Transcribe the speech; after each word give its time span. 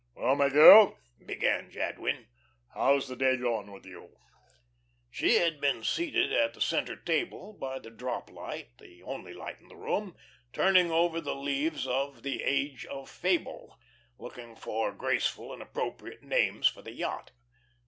"Well, 0.15 0.33
my 0.35 0.49
girl," 0.49 0.97
began 1.23 1.69
Jadwin, 1.69 2.25
"how's 2.73 3.07
the 3.07 3.15
day 3.15 3.37
gone 3.37 3.71
with 3.71 3.85
you?" 3.85 4.15
She 5.11 5.35
had 5.35 5.61
been 5.61 5.83
seated 5.83 6.33
at 6.33 6.55
the 6.55 6.59
centre 6.59 6.95
table, 6.95 7.53
by 7.53 7.77
the 7.77 7.91
drop 7.91 8.31
light 8.31 8.79
the 8.79 9.03
only 9.03 9.31
light 9.31 9.57
in 9.61 9.67
the 9.67 9.75
room 9.75 10.17
turning 10.53 10.89
over 10.89 11.21
the 11.21 11.35
leaves 11.35 11.85
of 11.85 12.23
"The 12.23 12.41
Age 12.41 12.83
of 12.87 13.11
Fable," 13.11 13.77
looking 14.17 14.55
for 14.55 14.91
graceful 14.91 15.53
and 15.53 15.61
appropriate 15.61 16.23
names 16.23 16.65
for 16.65 16.81
the 16.81 16.93
yacht. 16.93 17.29